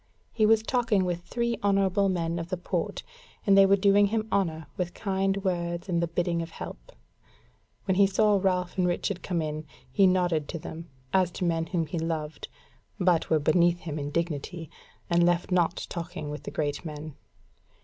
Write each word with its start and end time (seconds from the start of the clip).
He 0.33 0.47
was 0.47 0.63
talking 0.63 1.05
with 1.05 1.21
three 1.21 1.59
honourable 1.63 2.09
men 2.09 2.39
of 2.39 2.49
the 2.49 2.57
Port, 2.57 3.03
and 3.45 3.55
they 3.55 3.67
were 3.67 3.75
doing 3.75 4.07
him 4.07 4.27
honour 4.31 4.65
with 4.75 4.95
kind 4.95 5.37
words 5.43 5.87
and 5.87 6.01
the 6.01 6.07
bidding 6.07 6.41
of 6.41 6.49
help. 6.49 6.91
When 7.85 7.93
he 7.93 8.07
saw 8.07 8.39
Ralph 8.41 8.79
and 8.79 8.87
Richard 8.87 9.21
come 9.21 9.43
in, 9.43 9.63
he 9.91 10.07
nodded 10.07 10.47
to 10.47 10.57
them, 10.57 10.89
as 11.13 11.29
to 11.33 11.45
men 11.45 11.67
whom 11.67 11.85
he 11.85 11.99
loved, 11.99 12.47
but 12.99 13.29
were 13.29 13.37
beneath 13.37 13.81
him 13.81 13.99
in 13.99 14.09
dignity, 14.09 14.71
and 15.07 15.23
left 15.23 15.51
not 15.51 15.85
talking 15.87 16.31
with 16.31 16.41
the 16.45 16.49
great 16.51 16.83
men. 16.83 17.13